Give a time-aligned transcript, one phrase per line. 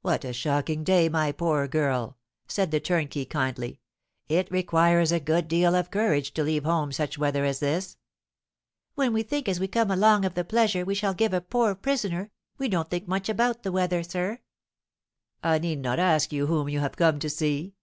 [0.00, 2.16] "What a shocking day, my poor girl!"
[2.48, 3.78] said the turnkey, kindly.
[4.26, 7.98] "It requires a good deal of courage to leave home such weather as this."
[8.94, 11.74] "When we think as we come along of the pleasure we shall give a poor
[11.74, 14.38] prisoner, we don't think much about the weather, sir."
[15.42, 17.74] "I need not ask you whom you have come to see?"